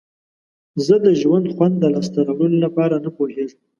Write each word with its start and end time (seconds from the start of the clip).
زه 0.85 0.95
د 1.05 1.07
ژوند 1.21 1.45
خوند 1.53 1.75
د 1.79 1.85
لاسته 1.93 2.19
راوړلو 2.27 2.57
لپاره 2.65 2.95
نه 3.05 3.09
پوهیږم. 3.17 3.61